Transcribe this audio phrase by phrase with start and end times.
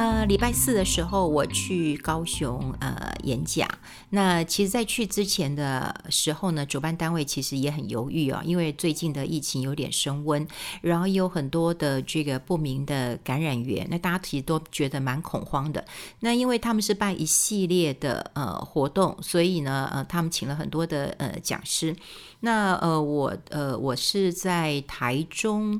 [0.00, 3.68] 呃，礼拜四的时候我去高雄呃演讲。
[4.08, 10.48] 那其实，在去之前的时候呢，主办单位其实也很犹豫啊，因为最近的疫情有点升温，
[10.80, 15.84] 然后也有很多的这个不明的感染源，那大家其实都觉得蛮恐慌的。
[16.20, 21.94] 那因为他们是办一系列的呃活动，所以呢，呃，他们请了很多的呃讲师。
[22.40, 25.78] 那呃，我呃，我是在台中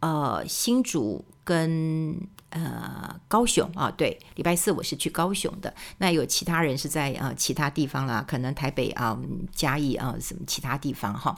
[0.00, 2.28] 呃新竹跟。
[2.54, 5.74] 呃，高雄啊，对，礼拜四我是去高雄的。
[5.98, 9.18] 那有其他人是在呃其他地方啦，可能台北啊、
[9.52, 11.36] 嘉义啊什么其他地方哈。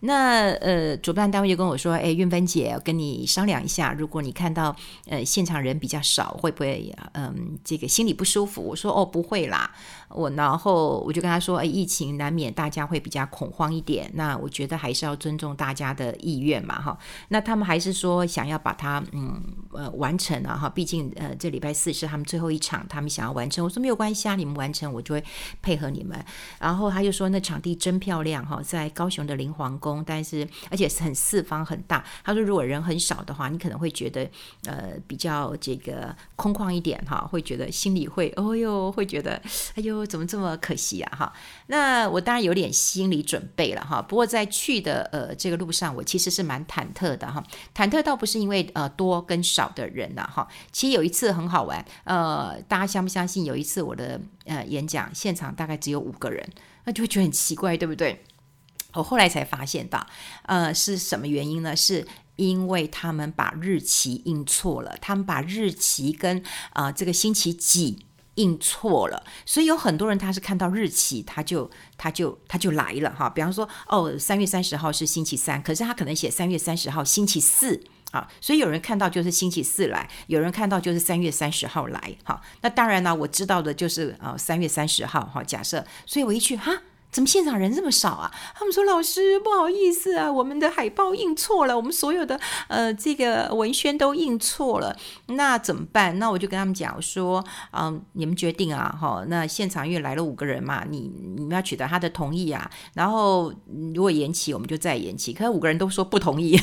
[0.00, 4.76] 那呃，主办单位就跟我说：“哎，运芬姐，跟你商量一下，如果你看到
[5.08, 9.70] 呃现场人比较少，会不会嗯、这个心里不舒服？”我说：“哦，不会啦。”
[10.10, 16.96] 我然后我就跟他说：“哎，疫情难免大家会比较恐慌一点，那我觉得还是要尊重大家的意愿嘛，哈。
[17.28, 19.42] 那他们还是说想要把它嗯
[19.72, 23.64] 呃完成了哈，毕竟呃这礼拜四是他们最后一场，他们想要完成。
[23.64, 25.24] 我说没有关系啊，你们完成我就会
[25.62, 26.22] 配合你们。
[26.60, 32.04] 然后他就说那场地真漂亮哈，在高雄的林皇宫。”但是而且是很四方很大。
[32.24, 34.28] 他说，如果人很少的话，你可能会觉得
[34.64, 39.40] 呃比较这个空旷一点哈，会觉得心里会哦哟，会觉得
[39.74, 41.32] 哎呦怎么这么可惜啊哈。
[41.68, 44.02] 那我当然有点心理准备了哈。
[44.02, 47.42] 不过在去的呃这个路上，我其实是蛮忐忑的哈。
[47.74, 50.46] 忐忑倒不是因为呃多跟少的人呐哈。
[50.72, 53.44] 其实有一次很好玩，呃，大家相不相信？
[53.44, 56.44] 有一次我的呃演讲现场大概只有五个人，
[56.84, 58.24] 那就会觉得很奇怪，对不对？
[58.96, 60.06] 我后来才发现到，
[60.44, 61.76] 呃，是什么原因呢？
[61.76, 66.38] 是因为他们把日期印错了，他们把日期跟
[66.70, 68.04] 啊、呃、这个星期几
[68.34, 73.30] 印错了，所以有很多人他是看到日期他就他就他就来了哈。
[73.30, 82.16] 比方说，哦，三月三十号是星期三，可是他可能写三月三十号星期四啊，所以有人看到就是星期四来，有人看到就是三月三十号来。
[82.24, 85.42] 好，那当然呢，我知道的就是啊三月三十号哈。
[85.42, 86.72] 假设，所以我一去哈。
[87.16, 88.30] 怎么现场人这么少啊？
[88.54, 92.38] 他们说，老师不好意思啊，我们的海报印错了，我们所有的
[92.68, 94.94] 呃这个文宣都印错了，
[95.28, 96.18] 那怎么办？
[96.18, 103.50] 那我就跟他们讲说，嗯，你们决定啊，哈，那现场因为来了五个人嘛，你你们要取得他的同意啊，然后
[103.94, 105.32] 如果延期，我们就再延期。
[105.32, 106.60] 可是五个人都说不同意。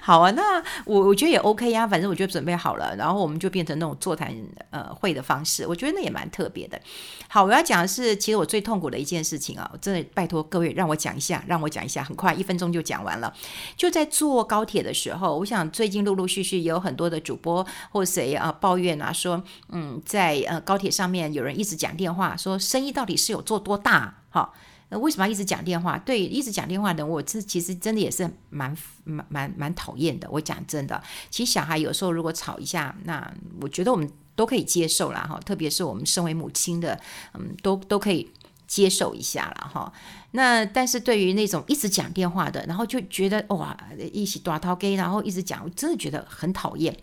[0.02, 4.34] 好啊，那我我觉得也 OK 呀，反正我觉得准备好了，然后我们就变成那种座谈
[4.70, 6.80] 呃会的方式，我觉得那也蛮特别的。
[7.28, 13.32] 好，我要讲的是，其实我最痛苦的一件事情啊，真的拜托各位让我讲一下，让我讲一下，很快一分钟就讲完了。
[13.76, 24.22] 就在坐高铁的时候，我想最近陆陆续续也有很多的主播或谁啊抱怨啊说，嗯，在呃高铁上面有人一直讲电话，说生意到底是有做多大？
[24.30, 24.52] 哈。
[24.90, 25.98] 那为什么要一直讲电话？
[25.98, 30.28] 对，一直讲电话的我，这其实真的也是蛮蛮蛮蛮讨厌的。
[30.30, 35.20] 我讲真的，其实小孩有时候如果吵一下，那我觉得我们都可以接受啦。
[35.20, 35.40] 哈。
[35.40, 37.00] 特别是我们身为母亲的，
[37.34, 38.30] 嗯，都都可以
[38.66, 39.92] 接受一下了哈。
[40.32, 43.76] 那但是对于那种一直讲电话的，然后就觉得哇，
[44.12, 46.96] 一起大头鸡，然后一直讲，我真的觉得很讨厌。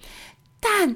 [0.59, 0.95] 但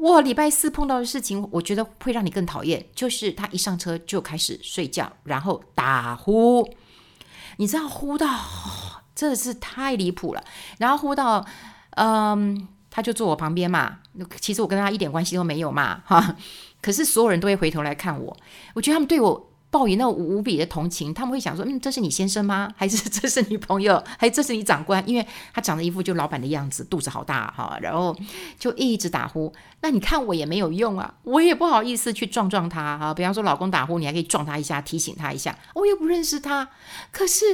[0.00, 6.66] 我礼拜四碰到的事情，我觉得会让你更讨厌，就是他一上车就开始睡觉，然后打呼，
[7.58, 8.26] 你知道呼到
[9.14, 10.42] 真的是太离谱了，
[10.78, 11.44] 然后呼到，
[11.96, 13.98] 嗯，他就坐我旁边嘛，
[14.40, 16.34] 其实我跟他一点关系都没有嘛，哈，
[16.80, 18.34] 可是所有人都会回头来看我，
[18.72, 19.49] 我觉得他们对我。
[19.70, 22.72] 报以那无比的同情，他们会想说：“嗯，这是你先生吗？
[22.76, 24.02] 还是这是你朋友？
[24.18, 25.02] 还这是你长官？
[25.08, 28.16] 因为他长得一副就老板的样子，肚子好大哈，然后
[28.58, 29.52] 就一直打呼。
[29.80, 33.14] 那你看我也没有用啊，我也不好意思去撞撞他哈。
[33.14, 35.56] 比方说老公打呼，你还可以撞他一下，提醒他一下。
[35.74, 36.68] 我又不认识他，
[37.12, 37.44] 可是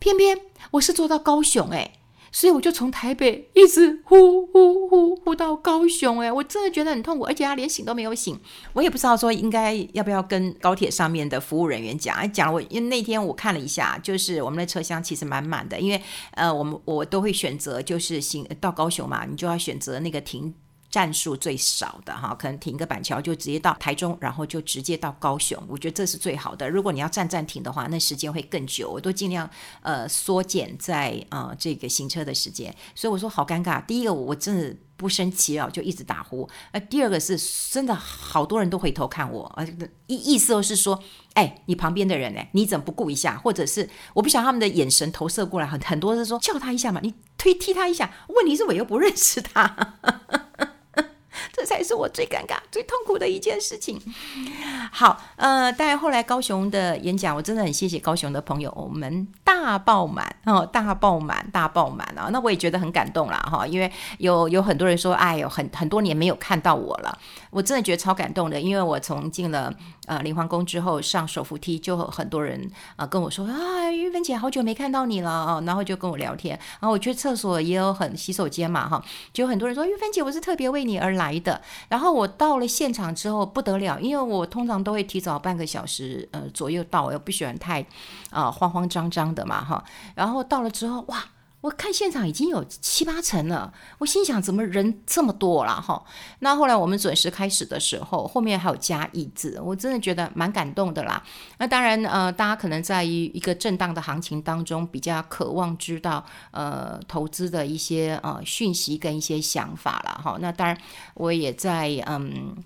[0.00, 0.36] 偏偏
[0.72, 1.92] 我是坐到高雄诶。
[2.32, 8.40] 所以我就从台北一直呼呼呼呼到高雄，哎，我真的觉得很痛苦，而且他连醒都没有醒。
[8.72, 16.02] 我也不知道说应该要不要跟高铁上面的服务人员讲啊，讲我因为那天我看了一下，就是我们的车厢其实满满的，因为
[16.32, 20.54] 呃，我们我都会选择就是行到高雄嘛，你就要选择那个停。
[20.92, 25.60] 站数最少的哈，可能停个板桥就直接到台中，然后就直接到高雄。
[25.66, 26.68] 我觉得这是最好的。
[26.68, 28.90] 如果你要站站停的话，那时间会更久。
[28.90, 29.48] 我都尽量
[29.80, 32.72] 呃缩减在呃这个行车的时间。
[32.94, 33.82] 所以我说好尴尬。
[33.86, 36.46] 第一个我真的不生气了，就一直打呼。
[36.72, 37.38] 呃，第二个是
[37.70, 39.66] 真的好多人都回头看我，呃
[40.08, 41.02] 意意思都是说，
[41.32, 42.40] 哎，你旁边的人呢？
[42.52, 43.38] 你怎么不顾一下？
[43.38, 48.12] 或者是我不想他们的眼神投射过来，很很多是说叫他一下嘛，你推踢他一下。
[48.28, 49.94] 问题是我又不认识他。
[51.62, 53.96] 这才是我最尴尬、最痛苦的一件事情。
[54.90, 62.30] 好，呃，但后来高雄的演讲，我真的很谢谢高雄的朋友，我们大爆满哦，大爆满，大爆满啊！
[62.32, 63.88] 那我也觉得很感动啦，哈，因为
[64.18, 67.16] 有有很多人说，哎呦，很很多年没有看到我了，
[67.50, 69.72] 我真的觉得超感动的，因为我从进了
[70.06, 72.60] 呃灵皇宫之后，上手扶梯就很多人
[72.96, 79.00] 啊、呃、跟我说啊，玉芬姐好久没看到你了啊，然后就跟我聊天，然后我去厕所也有很洗手间嘛，哈，
[79.32, 81.51] 就很多人说玉芬姐，我是特别为你而来的。
[81.88, 87.84] 然后我到了现场之后不得了，因为我通常都会提早半个小时呃左右到，我又不喜欢太
[88.30, 89.82] 啊、慌慌张张的嘛，哈。
[90.14, 91.24] 然后到了之后，哇！
[91.62, 96.04] 我看现场已经有七八成了，我心想怎么人这么多了哈？
[96.40, 101.22] 那后来我们准时开始的时候，后面还有加椅子，我真的觉得蛮感动的啦。
[101.58, 110.36] 那当然呃，大家可能在于一个震荡的行情当中，比较渴望知道呃投资的一些呃讯息跟一些想法了哈。
[110.40, 110.76] 那当然
[111.14, 112.56] 我也在嗯。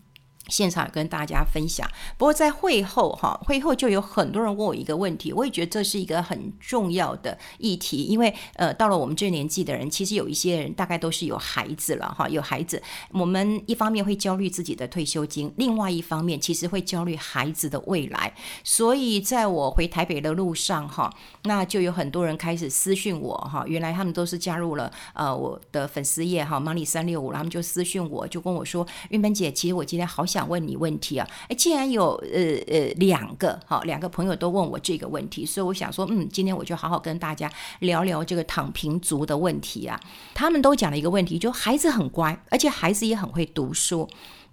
[0.48, 18.32] 现场跟大家分享，不过在会后哈，会后就有很多人问我一个问题，我也觉得这是一个很重要的议题，因为呃，到了我们这年纪的人，其实有一些人大概都是有孩子了哈，有孩子，我们一方面会焦虑自己的退休金，另外一方面其实会焦虑孩子的未来，
[18.62, 21.12] 所以在我回台北的路上哈，
[21.43, 30.36] 那就有很多人开始私讯我哈，原来他们都是加入了呃我的粉丝页哈，Money 三六五，他们就私讯我，就跟我说，玉芬姐，其实我今天好想。
[30.37, 31.27] 想问你问题啊？
[31.49, 39.99] 哎，既然有呃呃两个好两个朋友都问我这个问题，所以我想说，嗯，今天我就好好跟大家聊聊这个躺平族的问题啊。
[40.35, 44.06] 他们都讲了一个问题，就孩子很乖，而且孩子也很会读书，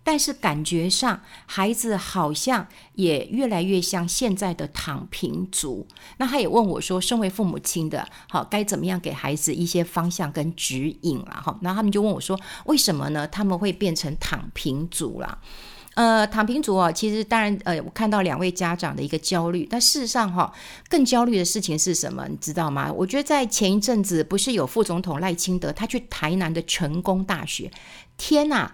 [0.05, 5.85] 但是感觉上孩子好像也越来越像现在的躺平族。
[6.17, 11.57] 那他也问我说，身为父母亲的，好该怎么样给孩子一些方向跟指引了哈？
[11.61, 13.27] 那他们就问我说，为什么呢？
[13.27, 15.39] 他们会变成躺平族了？
[15.95, 20.51] 呃，躺平族啊，其实当然，呃，我看到两位家长的一个焦虑，但事实上哈，
[20.89, 22.27] 更焦虑的事情是什么？
[22.27, 22.91] 你知道吗？
[22.91, 27.71] 我觉得在前一阵子，不是有副总统赖清德他去台南的成功大学，
[28.17, 28.71] 天呐，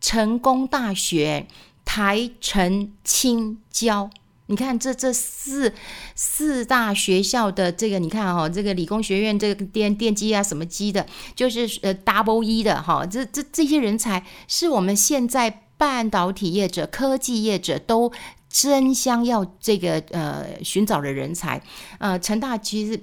[0.00, 1.48] 成功大学、
[1.84, 4.08] 台成清交，
[4.46, 5.74] 你看这这四
[6.14, 15.62] 四大学校的这个，你看哈，这个理工学院这个电电机啊什么机的，就是呃 double E 的哈，这这这些人才是我们现在。
[15.80, 18.12] 半导体业者、科技业者都
[18.50, 21.62] 争相要这个呃寻找的人才，
[21.98, 23.02] 呃，成大其实。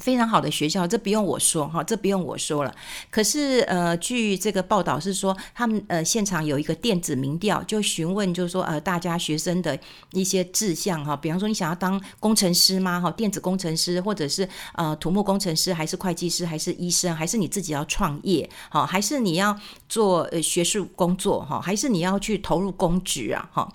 [0.00, 2.74] 非常好的学校，这不用我说哈，这不用我说了。
[3.10, 9.78] 可是呃，据这个报道是说，他们呃现场有一个电子民调，就询问就是说呃大家学生的
[10.12, 13.00] 一些志向哈，比方说你想要当工程师吗？
[13.00, 18.48] 哈，电子工程师，或者是呃土木工程师，还是会计师，还是医生，还是你自己要创业？
[18.70, 19.58] 哈，还是你要
[19.88, 21.44] 做呃学术工作？
[21.44, 23.48] 哈，还是你要去投入公职啊？
[23.52, 23.72] 哈，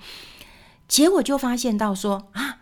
[0.87, 2.57] 结果就发现到说啊。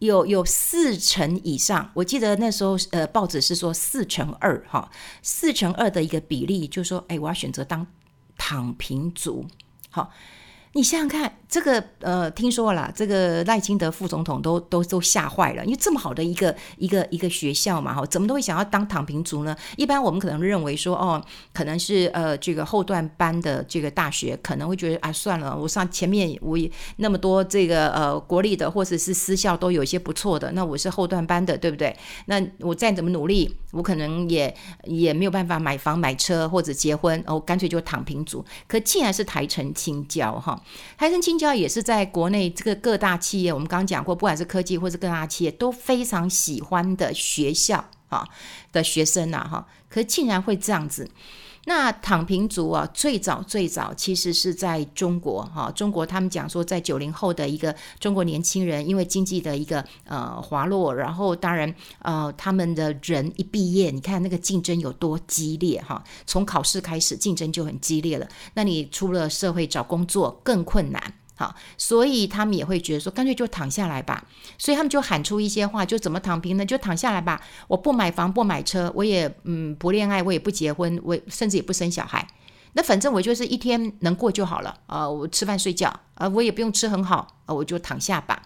[0.00, 4.90] 有有四成以上，我记得那时候呃报纸是说四乘二哈，
[5.22, 7.86] 四乘二的一个比例，就说哎，我要选择当
[8.36, 9.46] 躺平族，
[9.88, 10.10] 好。
[10.72, 19.56] 你想想看，这个呃，听说了，这个赖清德副总统都都都吓坏了，因为这么好的一个一个一个学校嘛，哈，怎么都会想要当躺平族呢？
[19.76, 21.20] 一般我们可能认为说，哦，
[21.52, 31.94] 可能是呃这个后段班的这个大学，可能会觉得啊，算了，我上前面我也那么多这个呃国立的或者是私校都有些不错的，那我是后段班的，对不对？
[32.26, 38.44] 那我再怎么努力，我可能也也没有办法买房买车或者结婚，哦，干脆就躺平族。
[38.68, 40.58] 可既然是台成清交哈。
[40.96, 48.26] 台成清交也是在国内这个各大企业，我们刚刚讲过，不管是科技或是各大企业都非常喜欢的学校啊
[48.72, 51.10] 的学生呐哈，可竟然会这样子。
[51.70, 71.19] 那躺平族啊，最早最早其实是在中国哈，中国他们讲说，在九零后的一个中国年轻人，因为经济的一个呃滑落，然后当然呃他们的人一毕业，你看那个竞争有多激烈哈，从考试开始竞争就很激烈了，那你出了社会找工作更困难。
[71.40, 74.22] 好，所以他们也会觉得说，干脆就躺下来吧。
[74.58, 76.66] 所以他们就喊出一些话，就怎么躺平呢？
[76.66, 77.40] 就躺下来吧。
[77.66, 82.28] 我不买房，不买车，我也嗯不恋爱，我也不结婚，我甚至也不生小孩。
[82.74, 85.10] 那反正我就是一天能过就好了啊、呃。
[85.10, 88.42] 我吃饭睡觉啊、呃，我也不用吃很好啊、我就躺下吧。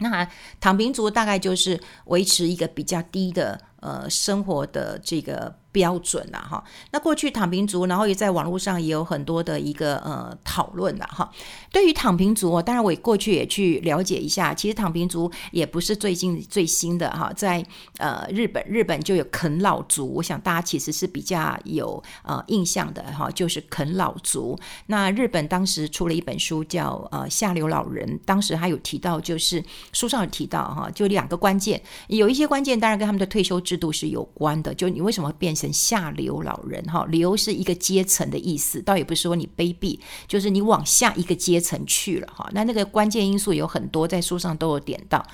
[0.00, 0.28] 那
[0.60, 6.62] 躺平族大概就是维持一个比较低的呃生活的这个标准了哈。
[6.90, 11.30] 那过去躺平族，然后也在网络上也有很多的一个呃讨论了哈。
[11.70, 17.64] 对于躺平族，当然我过去也去了解一下，其实躺平族也不是最近最新的哈，在
[17.98, 24.58] 呃日本，日本就有啃老族，我想大家其实是比较有呃印象的哈，就是啃老族。
[24.86, 37.04] 那日本当时出了一本书叫呃《下流老人》，当时还有提到，就是书上有提到哈，就两个关键，有一些关键当然跟他们的退休制度是有关的，就你为什么会变成下流老人哈？
[37.06, 42.48] 流是一个阶层的意思，倒也不是说你卑鄙，就是你往下一个阶层去了哈。
[42.52, 45.24] 那那个关键因素有很多，在书上都有点到。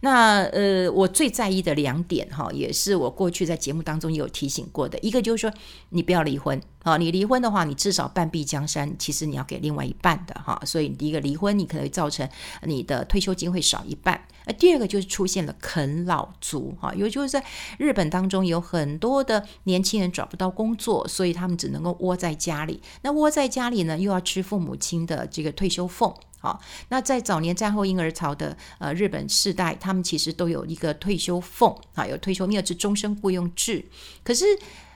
[0.00, 5.52] 那呃，我最在意的两点哈，也是我过去在节目当中也有提醒过的，一个就是说
[5.90, 6.60] 你不要离婚。
[6.84, 12.28] 好，你离婚的话，你至少半壁江山，其实你要给另外一半的哈，所以第一个离婚，你可能会造成
[12.64, 14.20] 你的退休金会少一半。
[14.44, 17.44] 呃，第二个就是出现了啃老族哈，因为就是在
[17.78, 22.80] 日本当中有很多的年轻人找不到工作，所以他们只能够窝在家里。
[23.02, 26.14] 那窝在家里呢，又要吃父母亲的这个退休俸。
[26.40, 33.84] 好，那在早年战后婴儿潮的呃日本世代，他们其实都有一个退休俸啊，有退休，因为是终身雇佣制，
[34.24, 34.44] 可是。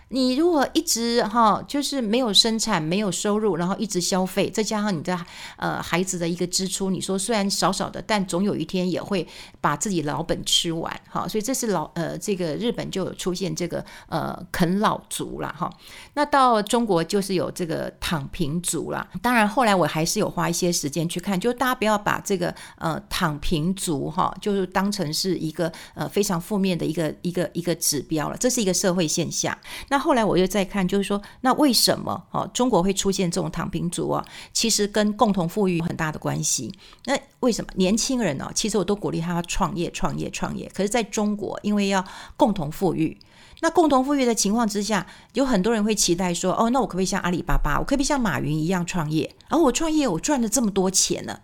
[0.08, 5.18] 你如果一直哈，就是没有生产、没有收入，然后一直消费，再加上你的
[5.56, 9.26] 呃孩子的一个支出，你说虽然少少的，但总有一天也会
[9.60, 11.26] 把自己老本吃完哈。
[11.26, 15.68] 所以这是老呃这个日本就有出现这个呃啃老族了哈。
[16.14, 19.08] 那到中国就是有这个躺平族了。
[19.20, 28.36] 当然后来我还是有花一些时间去看，就大家不要把这个呃躺平族哈，就是当成是一个呃非常负面的一个一个一个指标了。
[28.36, 29.56] 这是一个社会现象。
[29.88, 34.22] 那那后来我又再看，就是说，那为什么哦中国会出现这种躺平族啊？
[34.52, 36.70] 其实跟共同富裕有很大的关系。
[37.06, 38.52] 那为什么年轻人呢？
[38.54, 40.70] 其实我都鼓励他创业、创业、创业。
[40.74, 42.04] 可是在中国，因为要
[42.36, 43.16] 共同富裕，
[43.62, 47.78] 那共同富裕的情况之下，有很多人会期待说：哦，那我可不可以像阿里巴巴？
[47.78, 49.34] 我可不可以像马云一样创业？
[49.48, 51.40] 而我创业，我赚了这么多钱呢？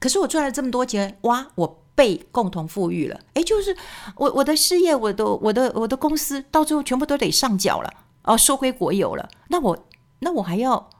[0.00, 1.83] 可是我赚了这么多钱，哇，我。
[1.94, 3.76] 被共同富裕了，诶，就是
[4.16, 9.86] 我我的事业，我的我的我的公司，到最后全部都得上缴了，哦，收归国有了，那我
[10.20, 10.90] 那我还要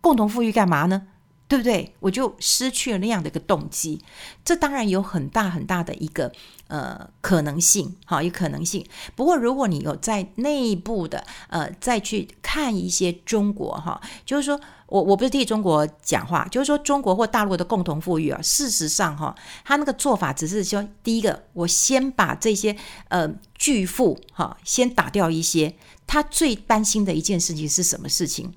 [0.00, 1.08] 共同富裕干嘛呢？
[1.48, 1.94] 对不对？
[2.00, 4.02] 我就失去了那样的一个动机，
[4.44, 6.30] 这当然有很大很大的一个
[6.66, 8.84] 呃可能性，好，有可能性。
[9.16, 19.34] 不过如果你有在内部的呃再去看一些中国哈，就是说我我不是替中国讲话，就是说中国或大陆的共同富裕啊，事实上哈，
[19.66, 22.74] 他那个做法只是说，第一个，我先把这些
[23.08, 25.74] 呃巨富哈先打掉一些，
[26.06, 28.50] 他最担心的一件事情是什么事情？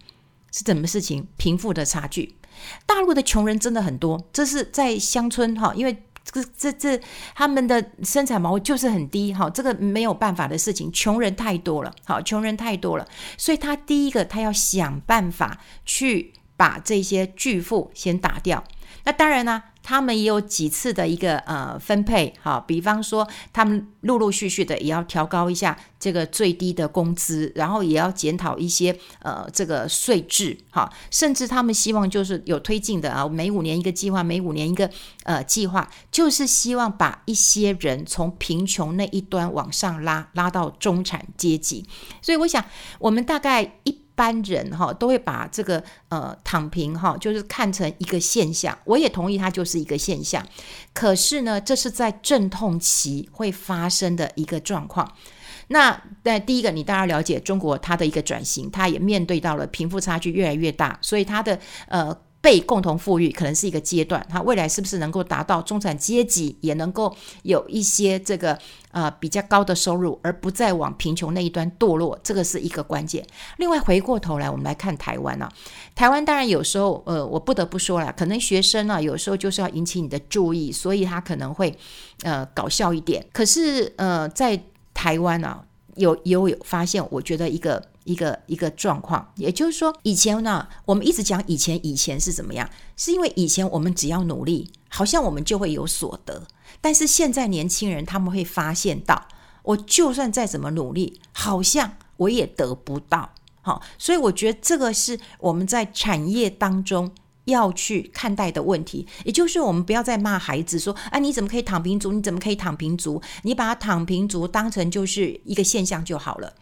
[0.54, 1.28] 是什么事情？
[1.36, 2.38] 贫富的差距。
[2.86, 7.02] 大陆的穷人真的很多，这是在乡村哈，因为这这这
[7.36, 18.64] 他们的生产毛就是很低哈，这个没有办法的事情，穷人太多了，好，穷人太多了，所以他第一个他要想办法去把这些巨富先打掉。
[19.04, 19.64] 那当然呢。
[19.84, 34.90] 他们也有几次的一个呃分配，好，比方说他们陆陆续续的也要调高一下这个最低的工资，然后也要检讨一些呃这个税制，哈，甚至他们希望就是有推进的啊，每五年一个计划，每五年一个
[35.24, 41.86] 呃计划，就是希望把一些人从贫穷那一端往上拉，拉到中产阶级。
[42.22, 42.64] 所以我想，
[43.00, 44.01] 我们大概一。
[44.22, 48.78] 般人哈都会把这个呃躺平哈，就是看成一个现象。
[48.86, 50.46] 我也同意它就是一个现象。
[50.94, 55.12] 可是呢，这是在阵痛期会发生的一个状况。
[55.70, 62.16] 那在第一个，你当然了解中国它的一个转型，它也面对到了贫富差距越来越大，所以它的呃。
[62.42, 68.58] 被共同富裕可能是一个阶段，它未来是不是能够达到中产阶级也能够有一些这个
[68.92, 73.24] 呃比较高的收入，而不再往贫穷那一端堕落，这个是一个关键。
[73.58, 75.52] 另外回过头来，我们来看台湾啊，
[75.94, 81.78] 台湾当然有时候呃，我不得不说了，可能学生啊有时候就是要引起你的注意，所以他可能会
[82.24, 83.24] 呃搞笑一点。
[83.32, 84.60] 可是呃，在
[84.96, 85.64] 台湾啊，
[85.96, 87.90] 有有有发现，我觉得一个。
[88.04, 92.68] 一个一个状况，也就是说，以前呢，我们一直讲以前，以前是怎么样？
[92.98, 96.48] 是因为以前我们只要努力，好像我们就会有所得。
[96.82, 99.28] 但是现在年轻人他们会发现到，
[99.62, 103.36] 我就算再怎么努力，好像我也得不到。
[103.62, 107.12] 好，所以我觉得这个是我们在产业当中
[107.46, 109.08] 要去看待的问题。
[109.24, 112.12] 也就是我们不要再骂孩子说：“啊，你怎么可以躺平族？
[112.12, 113.22] 你怎么可以躺平族？
[113.44, 116.54] 你把躺平族当成就是一个现象就好了。”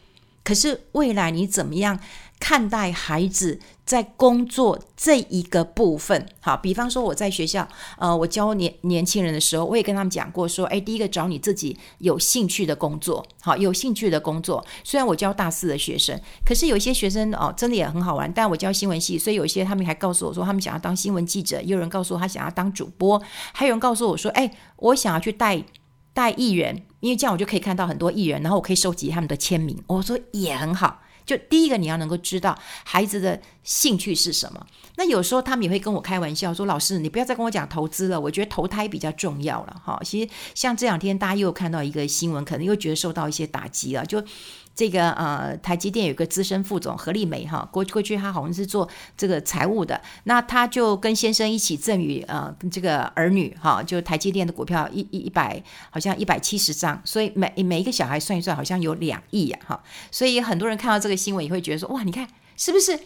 [0.43, 1.99] 可是未来你怎么样
[2.39, 6.25] 看待孩子在工作这一个部分？
[6.39, 7.67] 好，比方说我在学校，
[7.97, 14.65] 呃，我教年年轻人的时候，我也跟他们讲过，说，哎，第一个找你自己有兴趣的工作，好，有兴趣的工作。
[14.83, 18.31] 虽然我教大四的学生，可是有一些学生哦，真的也很好玩。
[18.31, 23.19] 但我教新闻系，所以有一些他们还告诉我说，他们想要当新闻记者；也有人告诉我他想要当主播；
[23.53, 25.61] 还有人告诉我说，哎，我想要去带
[26.13, 29.81] 带艺人，因为这样我就可以看到很多艺人，然后我可以收集他们的签名。
[29.87, 31.01] 我说也很好。
[31.25, 34.65] 就第一个，你要能够知道孩子的兴趣是什么。
[34.95, 44.23] 那有时候他们也会跟我开玩笑说：“老师，你不要再跟我讲投资了，我觉得投胎比较重要了。”哈，其实像这两天大家又看到一个新闻，可能又觉得受到一些打击了，就。
[44.79, 62.97] 这个呃，台积电有个资深副总何丽梅哈，过过去她好像是做这个财务的，那她就跟先生一起赠与呃这个儿女哈，就台积电的股票一一一百好像一百七十张，所以每每一个小孩算一算好像有两亿呀哈，所以很多人看到这个新闻也会觉得说哇，你看是不是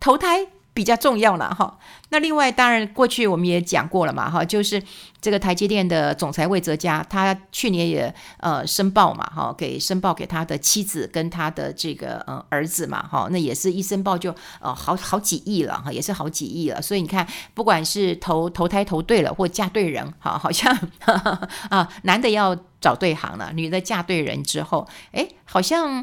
[0.00, 0.46] 投胎
[0.78, 1.76] 比较重要了哈？
[2.10, 4.80] 那另外当然过去我们也讲过了嘛哈，就是。
[5.20, 16.80] 这个台积电的总裁魏哲家，他去年也呃申报嘛，哈，给申报给他的妻子跟他的这个呃儿子嘛，哈，那也是一申报就呃好好几亿了哈，也是好几亿了。
[16.80, 20.72] 所以你看，不管是投投胎投对了，或嫁对人，哈，好像
[21.68, 26.02] 啊，男的要找对行了，女的嫁对人之后，哎，好像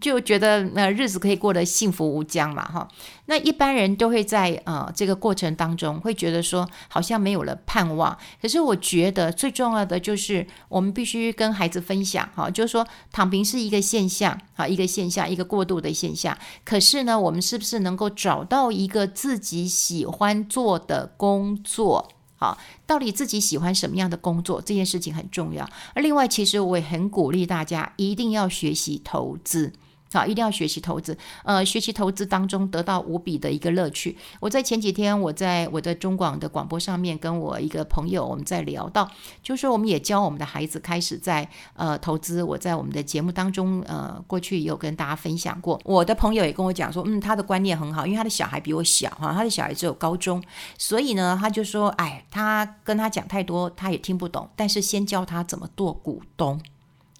[0.00, 2.88] 就觉得呃日子可以过得幸福无疆嘛，哈。
[3.26, 8.64] 那一般人都会在呃这个过程当中会觉得说，好像没有了盼望，可是。
[8.64, 16.34] 我觉得最重要的就是我们必须跟孩子分享，哈，就是说躺平是一个现象，啊，一个现象，一个过度的现象。
[16.64, 22.13] 可是呢，我们是不是能够找到一个自己喜欢做的工作？
[22.36, 24.60] 好，到底自己喜欢什么样的工作？
[24.60, 25.68] 这件事情很重要。
[25.94, 29.72] 而另外，其实我也很鼓励大家一定要学习投资。
[30.18, 31.16] 啊，一定要学习投资。
[31.44, 34.16] 呃，学习投资当中得到无比的一个乐趣。
[34.40, 39.10] 我在前几天，我在我的中广的广播上面跟我一个朋友，我们在聊到，
[39.42, 42.42] 就是我们也教我们的孩子开始在呃投资。
[42.42, 45.80] 我在我们的节目当中，呃，过去也有跟大家分享过。
[45.84, 50.42] 我的朋友也跟我讲说，嗯，他的观念很好，因为他的小孩比我小哈，他的小孩只有高中，
[50.78, 56.60] 所以呢，他就说，哎，他跟他讲太多，他也听不懂，但是先教他怎么做股东。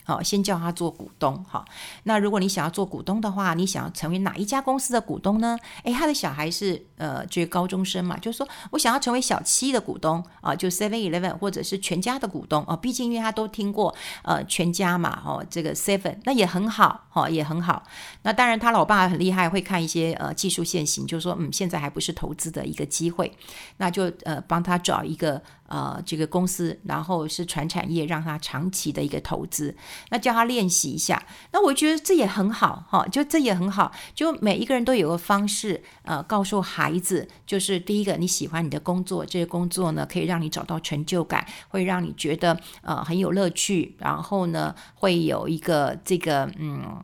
[0.05, 1.45] 好，先叫他做股东。
[1.49, 1.65] 好，
[2.05, 5.59] 那如果你想要做股东的话，你想要成为哪一家公司的股东呢？
[5.83, 12.77] 诶，他的小孩是呃，就是高中生嘛，就是说我想要成为小七的股东啊，就 Seven Eleven 或者是全家的股东啊。
[12.77, 17.83] 毕竟因为他都听过呃全家嘛，哦，这个 Seven 那也很好，哈，也很好。
[18.23, 23.33] 那当然他老爸很厉害，会看一些呃技术线型，就是说嗯，现在还不是投资的一个机会，
[23.79, 25.41] 那就呃帮他找一个。
[25.75, 29.75] 呃，这个公司，然后是传产业，让他长期的一个投资，
[30.11, 31.21] 那叫他练习一下。
[31.51, 33.91] 那我觉得这也很好，哈，就这也很好。
[34.15, 47.03] 就每一个人都有个方式，呃，告诉孩子，就是第一个你喜欢你的工作，这个工作呢可以让你找到成就感，会让你觉得呃很有乐趣，然后呢会有一个这个嗯。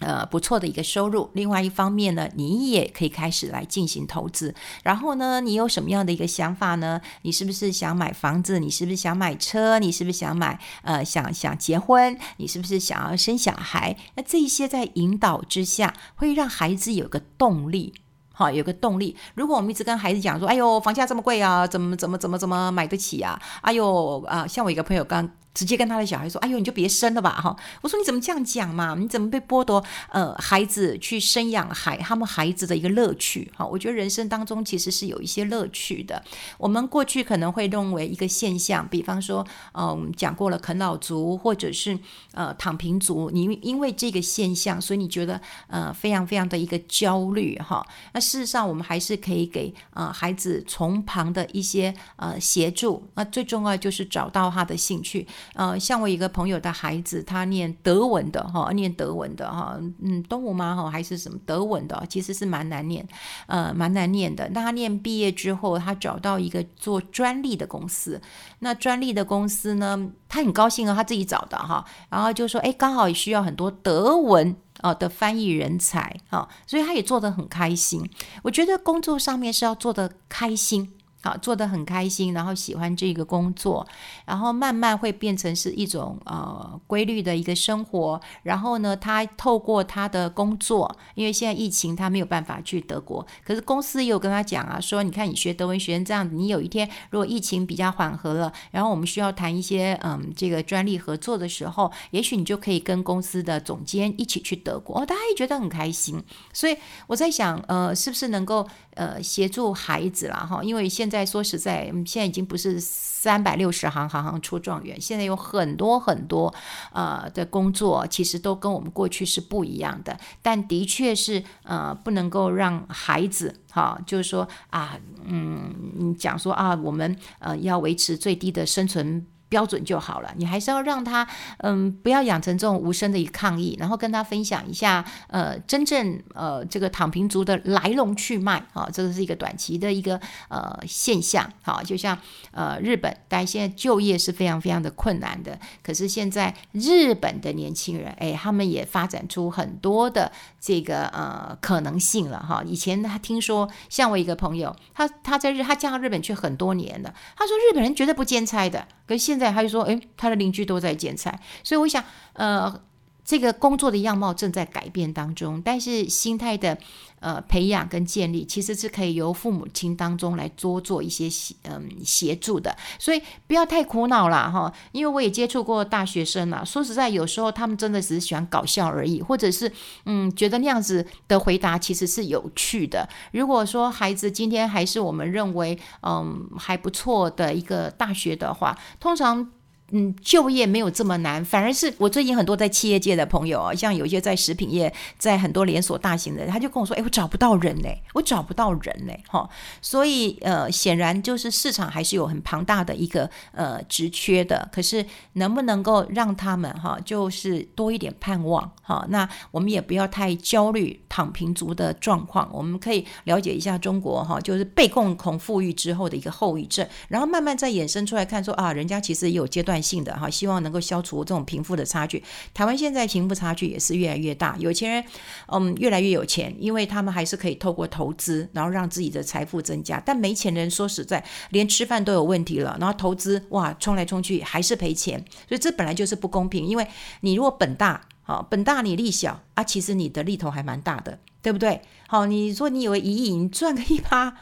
[0.00, 1.30] 呃，不错的一个收入。
[1.32, 4.54] 另外一方面呢，你也可以开始来进行投资。
[4.82, 7.00] 然后呢，你有什么样的一个想法呢？
[7.22, 8.58] 你是不是想买房子？
[8.58, 9.78] 你是不是想买车？
[9.78, 12.18] 你是不是想买呃想想结婚？
[12.36, 13.96] 你是不是想要生小孩？
[14.16, 17.94] 那这些在引导之下，会让孩子有个动力，
[18.34, 19.16] 好，有个动力。
[19.34, 25.30] 如果我们一直跟孩子讲说：“哎呦，房价这么贵啊，怎么怎么怎么怎么买得起啊？”哎呦啊，像我一个朋友刚。
[25.56, 28.94] 直接跟他的小孩说：“哎呦，你就别生了吧！”哈，我说你怎么这样讲嘛？
[28.94, 33.50] 你怎么被剥夺呃孩子去生养孩他们孩子的一个乐趣？
[33.56, 36.22] 哈，我觉得人生当中其实是有一些乐趣的。
[36.58, 41.98] 我们过去可能会认为一个现象，比方说，嗯，讲过了啃老族或者是
[42.32, 47.82] 呃躺平族，你因为这个现象，所以你觉得呃非常非常的一个焦虑哈。
[48.12, 53.08] 那事实上，我们还是可以给呃孩子从旁的一些呃协助。
[53.14, 55.26] 那最重要就是找到他的兴趣。
[55.54, 60.74] 呃，像我一个朋友的孩子，他念德文的哈，念德文的哈，嗯，东吴吗？
[60.76, 62.02] 哈，还是什么德文的？
[62.08, 63.06] 其实是蛮难念，
[63.46, 64.48] 呃，蛮难念的。
[64.50, 68.20] 那他念毕业之后，他找到一个做专利的公司。
[68.58, 71.84] 那专利的公司呢，他很高兴啊，他自己找的哈。
[72.10, 78.08] 然后就说，哎，刚好也需要很多德文啊的翻译人才啊，所以他也做得很开心。
[78.42, 80.92] 我觉得工作上面是要做得开心。
[81.26, 83.84] 好，做得很开心，然后喜欢这个工作，
[84.24, 88.20] 然后慢慢会变成是一种呃规律的一个生活。
[88.44, 106.22] 然后呢，他透过他的工作，因为现在疫情他没有办法去德国，可是公司也有跟他讲啊，说你看你学德文学成这样子，你有一天如果疫情比较缓和了，然后我们需要谈一些嗯这个专利合作的时候，也许你就可以跟公司的总监一起去德国，哦，大家也觉得很开心。
[106.52, 106.76] 所以
[107.08, 108.64] 我在想，呃，是不是能够
[108.96, 110.62] 呃协助孩子啦哈？
[110.62, 116.52] 因为现在说实在，现在已经不是三百六十行，行行出状元，现在有很多很多
[116.92, 120.18] 呃的工作，其实都跟我们过去是不一样的。
[120.42, 129.26] 但的确是呃不能够让孩子哈，就是说啊，嗯，你讲说啊，我们呃要维持最低的生存。
[129.48, 131.26] 标准就好了，你还是要让他，
[131.58, 142.18] 嗯，不要养成这种无声的一抗议，然后跟他分享一下，呃，真正呃这个躺平族的来龙去脉啊，这个是一个短期的一个呃现象，好，就像
[142.50, 150.32] 呃日本，大家现在就业是非常非常的困难的，可是现在日本的年轻人，哎，他们也发展出很多的
[150.66, 152.60] 这个呃可能性了哈。
[152.66, 158.88] 以前他听说，像我一个朋友，他他在日他嫁到日本去很多年了，他说日本人绝对不兼差的。
[159.06, 162.02] 可是现在他就说，哎，他的邻居都在剪彩，所以我想，
[162.32, 162.80] 呃，
[163.26, 166.78] 这个工作的样貌正在改变当中，但是心态的。
[167.18, 174.70] 呃，培养跟建立其实是可以由父母亲当中来多做一些协嗯协助的，所以不要太苦恼了哈。
[174.92, 179.72] 因为我也接触过大学生了，说实在，有时候他们真的只是喜欢搞笑而已，或者是
[180.04, 183.08] 嗯觉得那样子的回答其实是有趣的。
[183.32, 189.50] 如果说孩子今天还是我们认为嗯还不错的一个大学的话，通常。
[189.92, 199.48] 嗯，就业没有这么难，反而是我最近很多在企业界的朋友啊，像有一些在食品业，在很多连锁大型的，他就跟我说：“哎，我找不到人嘞，我找不到人嘞。”哈，
[199.80, 209.06] 所以呃，显然就是市场还是有很庞大的一个呃职缺的，可是能不能够让他们哈，就是多一点盼望哈？
[209.10, 222.22] 那我们也不要太焦虑躺平族的状况，我们可以了解一下中国哈，就是被共同富裕之后的一个后遗症，然后慢慢再衍生出来看说啊，人家其实也有阶段性的哈，希望能够消除这种贫富的差距。
[222.54, 225.04] 台湾现在贫富差距也是越来越大，有钱人
[225.48, 230.02] 嗯越来越有钱，因为他们还是可以透过投资，然后让自己的财富增加。
[230.04, 236.64] 但没钱人说实在，连吃饭都有问题了，然后投资哇冲来冲去还是赔钱，所以这本来就是不公平。
[236.66, 236.86] 因为
[237.20, 241.80] 你如果本大好，本大你利小啊，其实你的利头还蛮大的，对不对？
[242.08, 244.36] 好，你说你以为一亿你赚个一趴，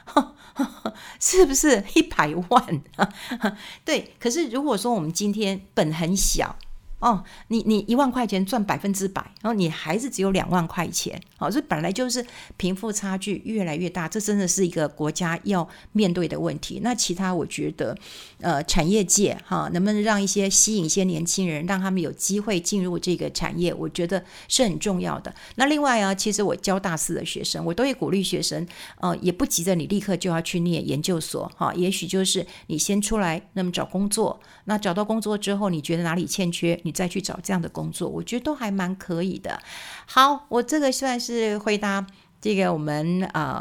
[1.20, 2.82] 是不是一百万？
[3.84, 6.56] 对，可是如果说我们今天本很小。
[7.04, 12.24] 哦，你你一万块钱赚百分之百，然后你还是只有两万块钱，好，这本来就是
[12.56, 16.80] 贫富差距越来越大，这真的是一个国家要面对的问题。
[16.82, 17.94] 那其他我觉得，
[18.40, 25.34] 呃，产业界哈，能不能让一些吸引一些年轻人，让他们有机会进入这个产业，我觉得是很重要的。
[25.56, 28.66] 那另外啊，其实我教大四的学生，我都会鼓励学生，
[29.00, 39.60] 呃，也不急着你立刻就要去念研究所，哈，也许就是你先出来，那么找工作，那找到工作之后，你觉得哪里欠缺，你再去找这样的工作，我觉得都还蛮可以的。
[40.06, 42.06] 好，我这个算是回答
[42.40, 43.60] 这个我们呃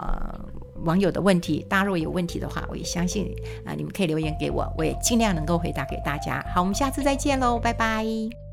[0.84, 1.66] 网友的问题。
[1.68, 3.34] 大家如果有问题的话，我也相信
[3.66, 6.46] 啊、你们可以留言给我，我也尽量能够回答给大家。
[6.54, 8.53] 好，我们下次再见喽，拜拜。